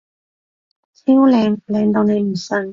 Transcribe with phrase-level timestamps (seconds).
[0.95, 1.59] 超靚！
[1.67, 2.55] 靚到你唔信！